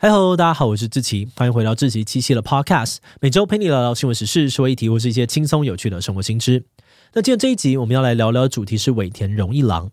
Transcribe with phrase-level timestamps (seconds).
[0.00, 6.64] 嗨喽，大家好，我是志奇，欢迎回到志奇七七的 Podcast，每周陪你聊聊新闻时事、社会议题或是一些轻松有趣的生活新知。
[7.14, 9.90] 那今天这一集我们要来聊聊的主题是尾田荣一郎。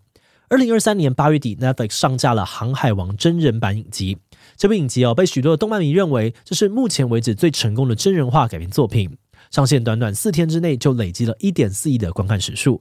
[0.47, 4.19] 二零二三年八月底，Netflix 上架了《航海王》真人版影集。
[4.55, 9.17] 这部影集哦，被许多的动漫迷认为这是目前为止最成功的真人化改编作品。
[9.49, 12.79] 上线短短四天之内就累积了一点四亿的观看时数。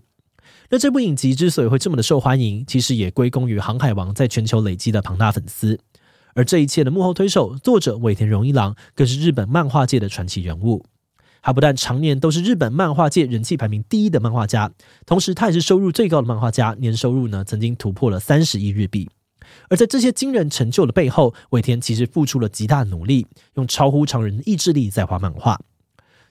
[0.68, 5.78] 那这部影集之所以会这么的受欢迎，其实也归功于《航海王》在全球累积的庞大粉丝。
[6.34, 10.84] 而这一切的幕后推手，作者尾田荣一郎，更是日本漫画界的传奇人物。
[11.40, 14.72] 他不但常年都是日本漫画界人气排名第一的漫画家，
[15.04, 19.08] 同时他也是收入最高的漫画家，年收入呢曾经突破了三十亿日币。
[19.68, 25.60] 而在这些惊人成就的背后，尾田其实付出了极大努力，用超乎常人的意志力在画漫画。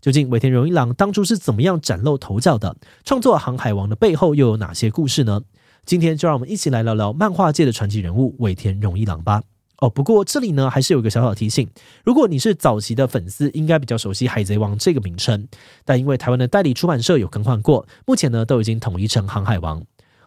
[0.01, 2.75] 究竟尾田荣一郎当初是怎么样崭露头角的？
[3.05, 5.43] 创作《航海王》的背后又有哪些故事呢？
[5.85, 9.43] 今天就让我们一起来聊聊漫画界的传奇人物尾田荣一郎吧。
[9.83, 11.67] 哦，不过这里呢还是有一个小小提醒，
[12.05, 15.45] 如果你是早期的粉丝，应该比较熟悉《海贼王》这个名称，
[15.83, 19.81] 但因为台湾的代理出版社有更换过，目前呢都已经统一成《航海王》，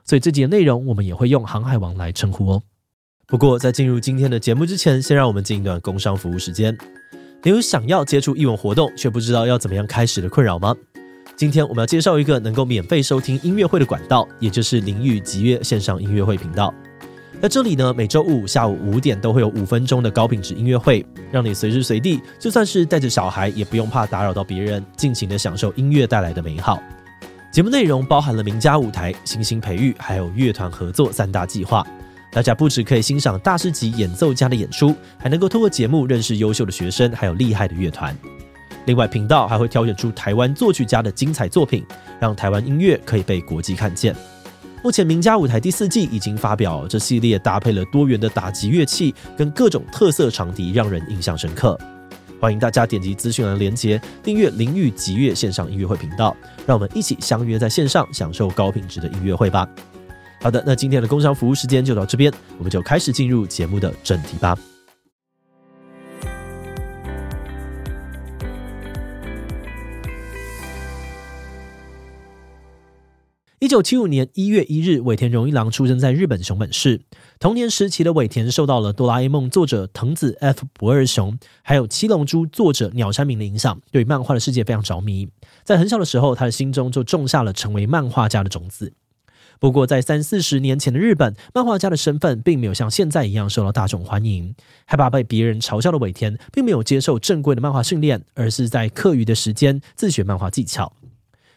[0.05, 2.63] 所以这集的内容我们也会用《航海王》来称呼哦。
[3.27, 6.77] 不过在进入今天的节目之前，先让我们进一段工商服务时间。
[7.43, 10.77] 你有想要接触艺文活动却不知道要怎么样开始的困扰吗？
[11.35, 16.75] 今天我们要介绍一个能够免费收听音乐会的管道，也就是灵逾击乐线上音乐会频道。
[17.41, 26.83] 在这里呢，每周五下午五点都会有五分钟的高品质音乐会，让你随时随地，就算是带着小孩，也不用怕打扰到别人，尽情的享受音乐带来的美好。
[27.53, 31.87] 节目内容包含了名家舞台、新星培育，还有乐团合作三大计划。
[32.33, 38.17] 大家不只可以欣赏大师级演奏家的演出，还能够透过节目认识优秀的学生，还有厉害的乐团。
[38.87, 41.85] 另外，频道还会挑选出台湾作曲家的精彩作品，
[42.19, 44.15] 让台湾音乐可以被国际看见。
[44.87, 51.77] 目前名家舞台第四季已经发表，这系列搭配了多元的打击乐器跟各种特色长笛，让人印象深刻。
[52.41, 59.69] 欢迎大家点击资讯栏连接，订阅林玉极乐线上音乐会频道，让我们一起相约在线上享受高品质的音乐会吧。
[60.41, 64.57] 好的，那今天的工商服务时间就到这边，我们就开始进入节目的正题吧。
[73.67, 77.01] 一九七五年一月一日，尾田荣一郎出生在日本熊本市。
[77.41, 85.29] 童年时期的尾田受到了《哆啦 A 梦》作者藤子 F 不二雄，还有《七龙珠》作者鸟山明的影响，对漫画的世界非常着迷。
[85.65, 88.93] 在很小的时候，他的心中就种下了成为漫画家的种子。
[89.59, 94.55] 不过，在三四十年前的日本，漫画家的身份并没有像现在一样受到大众欢迎。
[94.85, 100.93] 害怕被别人嘲笑的尾田，并没有接受正规的漫画训练，而是在课余的时间自学漫画技巧。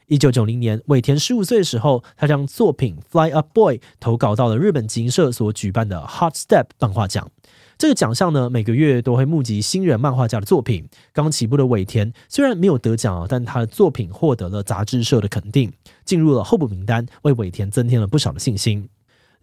[0.09, 7.29] 一九九零年，尾田十五岁的时候，他将作品《Fly Up Boy》投稿到了日本集英社所举办的 Hot Step 漫画奖。
[7.77, 10.89] 这个奖项呢，每个月都会募集新人漫画家的作品。
[11.13, 15.71] 刚起步的尾田虽然没有得奖，但他的作品获得了杂志社的肯定，
[16.03, 18.89] 进入了候补名单，为尾田增添了不少的信心。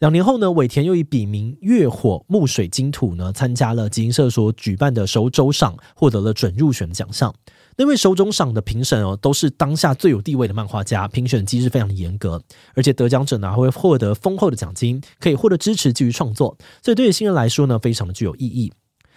[0.01, 7.35] 两年后呢，尾田又以笔名月火木水晶土呢，参加了集英社所举办的首周赏，获得了准入选的奖项。
[7.79, 12.43] 那位首周赏的评审哦，都是当下最有地位的漫画家，评选机制非常的严格，
[12.75, 18.71] 而且得奖者呢还会获得丰厚的奖金，可以获得支持继续创作，所以对于新人来说呢，非常的具有意义。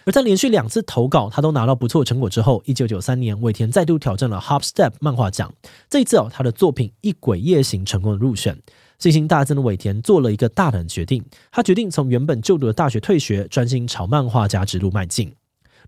[0.10, 5.54] 而在连续两次投稿，他都拿到不错成果之后，一九九三年，尾田再度挑战了 Hop Step 漫画奖，
[5.88, 8.60] 这一次哦，他的作品《一鬼夜行》成功的入选，
[8.98, 15.32] 信心大增的尾田做了一个大胆的决定，他决定从原本就读的大学退学，专心朝漫画家之路迈进。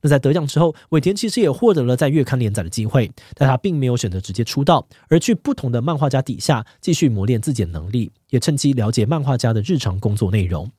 [0.03, 10.69] 那在得奖之后，尾田其实也获得了在月刊连载的机会，但他并没有选择直接出道，而去不同的漫画家底下继续磨练自己的能力，也趁机了解漫画家的日常工作内容。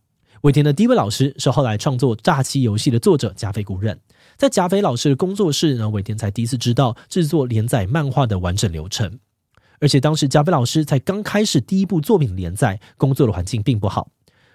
[0.42, 3.96] 尾田的第一位老师是后来创作《诈欺游戏》的作者加菲古任，
[4.36, 9.20] 在加菲老师的工作室呢，尾田才第一次知道制作连载漫画的完整流程，
[9.78, 14.08] 而且当时加菲老师才刚开始第一部作品连载，工作的环境并不好。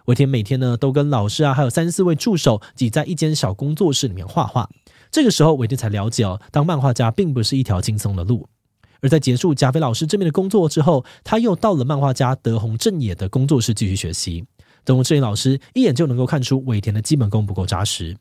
[0.07, 4.69] 尾田每天呢都跟老师啊，还有三四位助手挤在一间小工作室里面画画。
[5.09, 8.45] 这个时候，尾田才了解哦，当漫画家并不是一条轻松的路。
[8.99, 14.43] 而在结束加菲老师这边的工作之后，他又到了漫画家德宏正也的工作室继续学习。
[14.87, 18.15] 德弘正也老师一眼就能够看出尾田的基本功不够扎实。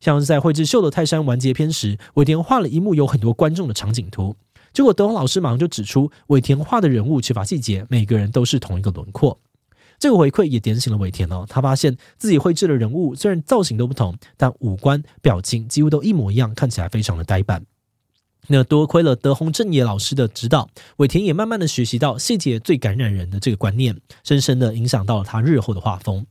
[0.00, 4.36] 像是在绘制《秀逗泰山》完结篇时，尾田画了一幕有很多观众的场景图，
[4.74, 9.40] 结果德宏老师马上就指出，尾田画的人物缺乏细节，每个人都是同一个轮廓。
[9.98, 17.64] 这个回馈也点醒了尾田哦，他发现自己绘制的人物虽然造型都不同，但五官表情几乎都一模一样，看起来非常的呆板。
[18.48, 26.26] 那多亏了德宏正也老师的指导，尾田也慢慢的学习到细节最感染人的这个观念，深深的影响到了他日后的画风。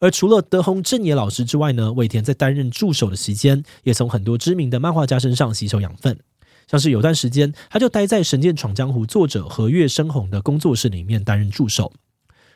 [0.00, 6.18] 而除了德宏正也老师之外呢，尾田在担任助手的期间，也从很多知名的漫画家身上吸收养分。
[6.66, 11.92] 像是有段时间，他就待在《神剑闯江湖》作者和月生宏的工作室里面担任助手。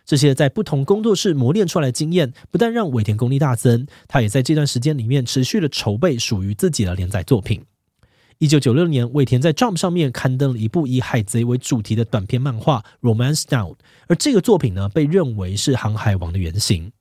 [0.04, 7.62] 这些在不同工作室磨练出来的经验，不但让尾田功力大增，他也在这段时间里面持续的筹备属于自己的连载作品。
[8.38, 13.72] 一九九六年，尾田在 Jump 上面刊登了一部以海贼为主题的短篇漫画《Romance Down》，
[14.06, 16.92] 而这个作品呢，被认为是《航海王》的原型。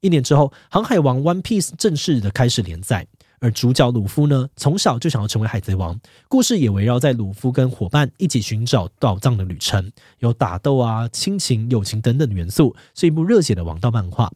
[0.00, 3.06] 一年之后，《航海王》One Piece 正式的开始连载。
[3.40, 14.32] 而主角鲁夫呢，从小就想要成为海贼王，故事也围绕在鲁夫跟伙伴一起寻找宝藏的旅程，有打斗啊、亲情、友情等等的元素，是一部热血的王道漫画。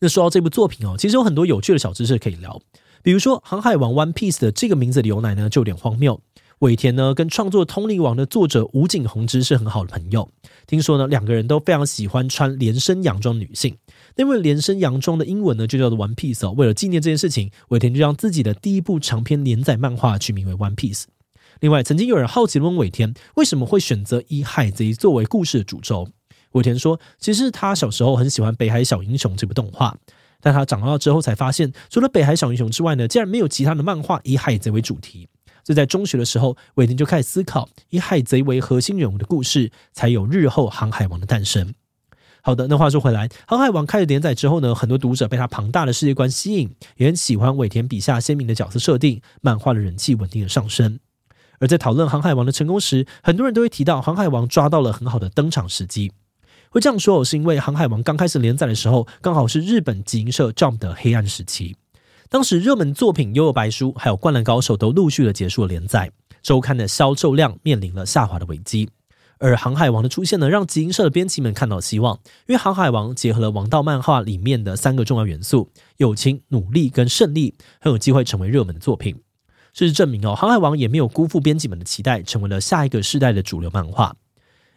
[0.00, 2.58] 那说到这部作品哦，其实有很多有趣的小知识可以聊，
[3.02, 6.20] 比如说《航海王 One Piece》的这个名字的由来呢，就有点荒谬。
[6.60, 10.30] 尾田呢，跟创作《通灵王》的作者武井宏之是很好的朋友。
[10.66, 13.74] 听说呢，两个人都非常喜欢穿连身洋装女性。
[14.16, 16.52] 那位连身洋装的英文呢，就叫做 One Piece 哦。
[16.54, 21.04] 为了纪念这件事情，尾田就让自己的第一部长篇连载漫画取名为 One Piece。
[21.60, 26.08] 另外，曾经有人好奇问尾田，为什么会选择以海贼作为故事的主轴？
[26.52, 29.96] 尾田说，其实他小时候很喜欢《北海小英雄》这部动画，
[30.40, 35.28] 但他长大之后才发现，除了《北海小英雄》之外呢，竟然没有其他的漫画以海贼为主题。
[35.62, 41.74] 所以在中学的时候，尾田就开始思考以海贼为核心人物的故事，才有日后航海王的诞生。
[42.42, 50.98] 好的，那话说回来，航海王开始连载之后呢，很多读者被他庞大的世界观吸引，也很喜欢尾田笔下鲜明的角色设定，漫画的人气稳定的上升。
[51.58, 56.10] 而在讨论航海王的成功时，很多人都会提到航海王抓到了很好的登场时机。
[56.72, 61.76] 会这样说，是因为航海王刚开始连载的时候，刚好是日本集英社 Jump 的黑暗时期。
[62.28, 66.12] 当时热门作品《幽游白书》还有《灌篮高手》都陆续的结束了连载，
[66.42, 68.88] 周刊的销售量面临了下滑的危机。
[69.38, 72.14] 而《航海王》的出现呢，让集英社的编辑们看到希望，
[72.46, 79.16] 因为《航海王》结合了王道漫画里面的三个重要元素：友情、努力跟胜利，很有机会成为热门的作品。
[79.72, 84.14] 事实证明哦，《航海王》也没有辜负编辑们的期待，成为了下一个世代的主流漫画。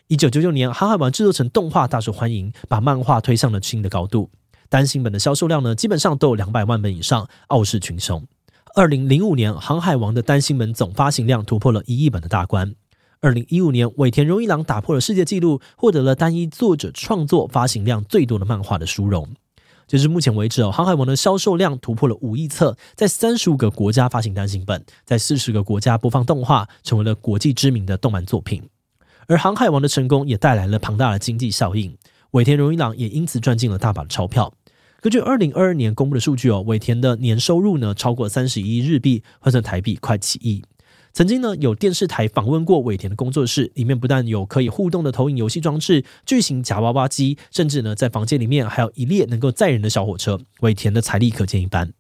[0.09, 4.29] 一九九九年，《航海王》制作成动画，大受欢迎，把漫画推上了新的高度。
[4.67, 8.21] 单行本的销售量呢，基本上都有两百万本以上，傲视群雄。
[8.75, 12.75] 二零零五年，《航海王》的单行本总发行量突破了一亿本的大关。
[13.21, 19.29] 二零一五年，尾田荣一郎打破了世界纪录，获得了单一作者创作发行量最多的漫画的殊荣。
[19.87, 28.61] 截至目前为止哦，《航海王》的销售量突破了五亿册，在三十五个国家发行单行本，在四十个国家播放动画，成为了国际知名的动漫作品。
[29.27, 31.97] 而《航海王》的成功也带来了庞大的经济效应，
[32.31, 34.53] 尾田荣一郎也因此赚进了大把的钞票。
[35.01, 40.63] 根据二零二二年公布的数据哦，尾田的年收入呢超过三十一亿日币，换算台币快七亿。
[41.11, 50.39] 曾经呢有电视台访问过尾田的工作室，里面不但有可以互动的投影游戏装置、巨型夹娃娃机，甚至呢在房间里面还有一列能够载人的小火车。
[50.61, 51.93] 尾田的财力可见一斑。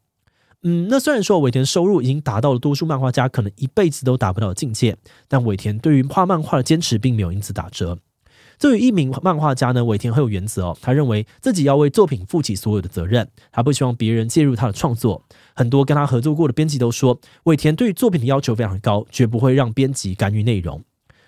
[0.63, 4.95] 嗯，那虽然说尾田收入已经达到了多数漫画家可能一辈子都达不到的境界，
[5.27, 7.97] 但尾田对于画漫画的坚持并没有因此打折。
[8.57, 10.77] 作为一名漫画家呢，尾田很有原则哦。
[10.81, 15.21] 他认为自己要为作品负起所有的责任，他不希望别人介入他的创作。
[15.53, 20.81] 很多跟他合作过的编辑都说，尾田对于作品的要求非常高，绝不会让编辑干预内容。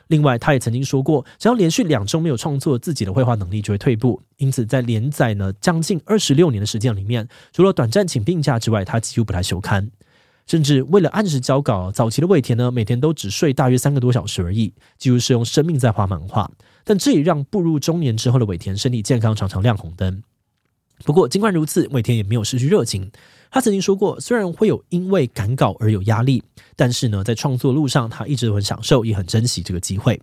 [0.08, 4.22] 另外，他也曾经说过，只要连续两周没有创作，自己的绘画能力就会退步。
[4.38, 9.90] 因此，在连载呢将近二十六年的时间里面，除了短暂请病假之外，他几乎不太休刊。
[10.46, 16.52] 甚至为了按时交稿，早期的尾田呢，每天都只睡大约三个多小时而已，几乎是用生命在画漫画。
[16.84, 20.22] 但这也让步入中年之后的尾田身体健康常常亮红灯。
[21.04, 23.12] 不过，尽管如此，尾田也没有失去热情。
[23.52, 26.44] 他曾经说过，虽然会有因为赶稿而有压力，
[26.76, 30.22] 但是呢，在创作路上，他一直都很享受，也很珍惜这个机会。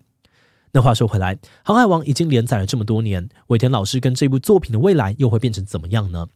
[0.73, 6.29] 那话说回来，《航海王》已经连载了这么多年，尾田老师跟这部作品的未来又会变成怎么样呢？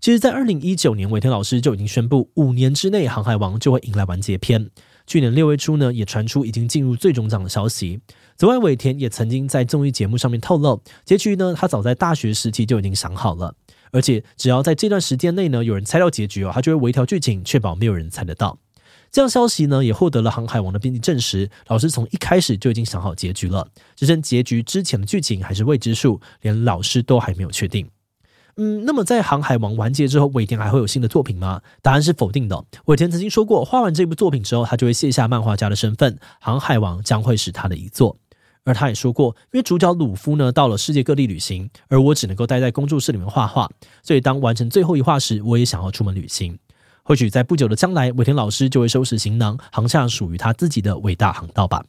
[0.00, 4.70] 其实，在二零一九年，尾田老师就已经宣布，五年之内，《航海王》就会迎来完结篇。
[5.06, 8.00] 去年六月初呢，也传出已经进入最终章的消息。
[8.36, 13.54] 此外，尾田也曾经在综艺节目上面透露，结局呢，他早在大学时期就已经想好了，
[13.94, 18.58] 而且只要在这段时间内呢，有人猜到结局哦，他就会微调剧情，确保没有人猜得到。
[19.12, 27.88] 这样消息呢，也获得了《航海王》的编辑证实，老师从一开始就已经想好结局了，只剩结局之前的剧情还是未知数，连老师都还没有确定。
[28.56, 31.62] 嗯，那么在《航海王》完结之后，尾田还会有新的作品吗？
[31.80, 32.64] 答案是否定的。
[32.86, 38.16] 尾田曾经说过，画完这部作品之后，他就会卸下漫画家的身份，《航海王》将会是他的遗作。
[38.64, 43.68] 而他也说过，因为主角鲁夫呢到了世界各地旅行，而我只能够待在工作室里面画画，
[44.02, 46.58] 所以当完成最后一画时，我也想要出门旅行。
[47.02, 51.84] 或许在不久的将来，尾田老师就会收拾行囊，航向属于他自己的伟大航道吧。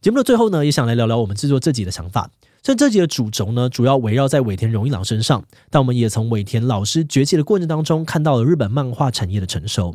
[0.00, 2.28] 节目的最后呢，也想来聊聊我们制作这集的想法。
[2.64, 9.94] 所以这集的主轴呢，主要围绕在尾田荣一郎身上，但我们也从尾田老师崛起的过程当中，看到了日本漫画产业的成熟。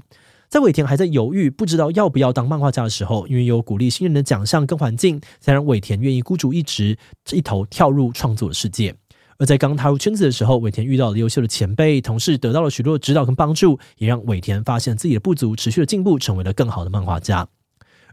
[0.53, 6.95] 在尾田还在犹豫，不知道要不要当漫画家的时候，因为有鼓励新人的奖项跟环境，才让尾田愿意孤注一掷，
[7.31, 8.93] 一头跳入创作的世界。
[9.39, 17.47] 而在刚踏入圈子的时候，尾田遇到了优秀的前辈同事，得到了许多指导跟帮助，也让尾田发现自己的不足，持续的进步，成为了更好的漫画家。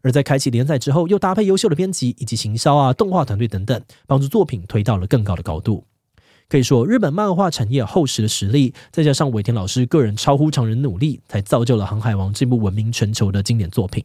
[0.01, 5.85] 而在开启连载之后，又搭配优秀的编辑以及行销啊、动画团队等等，帮助作品推到了更高的高度。
[6.51, 14.05] 可以说，日本漫画产业厚实的实力，再加上尾田老师个人超乎常人努力，才造就了《航海王》这部闻名全球的经典作品。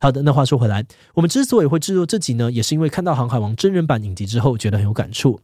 [0.00, 0.82] 好的，那话说回来，
[1.12, 5.34] 我们之所以会制作这集呢，也是因为看到《航海王》真人版影集之后，觉得很有感触。《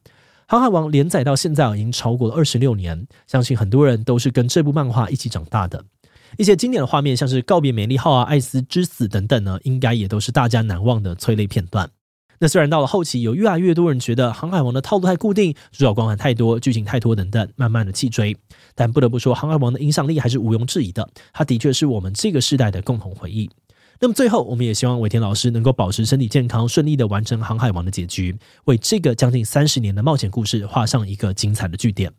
[0.46, 5.84] 航海王》连载到现在已经超过了二十六年，相信很多人都是跟这部漫画一起长大的。
[6.38, 11.90] 一些经典的画面，像是告别美丽号啊、艾斯之死等等呢，应该也都是大家难忘的催泪片段。
[12.38, 18.36] 那虽然到了后期，有越来越多人觉得《航海王》的套路太固定，主角光环太多，剧情太多等等，慢慢的弃追。
[18.74, 23.48] 但不得不说，《航海王》的影响力还是毋庸置疑的，它的确是我们这个世代的共同回忆。
[24.00, 32.12] 那么最后，我们也希望尾田老师能够保持身体健康，顺利的完成《航海王》的结局，为这个将近三十年的冒险故事画上一个精彩的句点。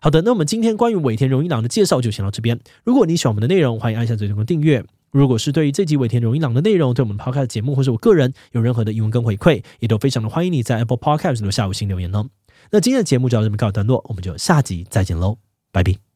[0.00, 2.58] 好的，那我们今天关于尾田荣一郎的介绍就先到这边。
[2.82, 4.84] 如果你喜欢我们的内容，欢迎按下最中的订阅。
[5.12, 12.28] 如果是对于这集尾田荣一郎的内容，对我们 Podcast 节目或是我个人有任何的疑问跟回馈，也都非常的欢迎你在 Apple Podcast 留下五星留言哦。
[12.70, 15.36] 那今天的节目就到这边告一段落，我们就下集再见喽，
[15.70, 16.11] 拜拜。